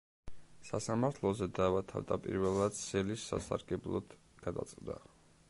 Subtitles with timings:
[0.69, 4.99] სასამართლოზე დავა თავდაპირველად სელის სასარგებლოდ გადაწყდა.